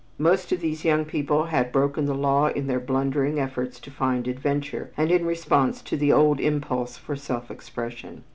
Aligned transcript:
Most 0.17 0.51
of 0.51 0.61
these 0.61 0.83
young 0.83 1.05
people 1.05 1.43
had 1.43 1.71
broken 1.71 2.05
the 2.07 2.15
law 2.15 2.47
in 2.47 2.65
their 2.65 2.79
blundering 2.79 3.39
efforts 3.39 3.79
to 3.81 3.91
find 3.91 4.27
adventure 4.27 4.89
and 4.97 5.11
in 5.11 5.27
response 5.27 5.79
to 5.83 5.95
the 5.95 6.11
old 6.11 6.39
impulse 6.39 6.97
for 6.97 7.15
self 7.15 7.51
expression. 7.51 8.23